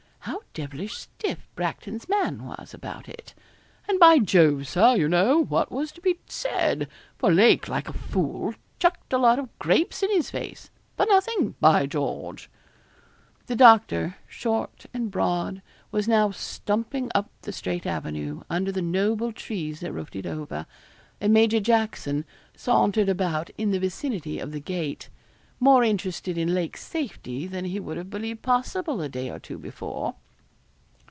[0.25, 3.33] How devilish stiff Bracton's man was about it.
[3.87, 4.95] And, by Jove, Sir!
[4.95, 6.87] you know, what was to be said?
[7.17, 11.55] for Lake, like a fool, chucked a lot of grapes in his face for nothing,
[11.61, 12.49] by George!'
[13.47, 19.31] The doctor, short and broad, was now stumping up the straight avenue, under the noble
[19.31, 20.67] trees that roofed it over,
[21.21, 22.25] and Major Jackson
[22.55, 25.09] sauntered about in the vicinity of the gate,
[25.63, 29.57] more interested in Lake's safety than he would have believed possible a day or two
[29.57, 30.15] before.